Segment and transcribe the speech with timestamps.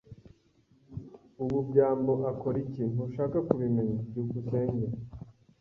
[1.43, 4.85] "Ubu byambo akora iki?" "Ntushaka kubimenya." byukusenge